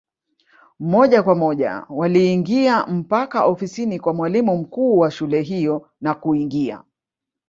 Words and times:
Moja 0.79 1.23
kwa 1.23 1.35
moja 1.35 1.85
waliingia 1.89 2.85
mpaka 2.85 3.45
ofisini 3.45 3.99
kwa 3.99 4.13
mwalimu 4.13 4.57
mkuu 4.57 4.97
wa 4.97 5.11
shule 5.11 5.41
hiyo 5.41 5.89
na 6.01 6.13
kuingia 6.13 6.83